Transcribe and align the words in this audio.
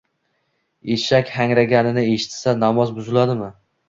Eshak 0.95 1.29
hangraganini 1.33 2.05
eshitsa, 2.13 2.55
namoz 2.65 2.95
buziladimi? 2.97 3.51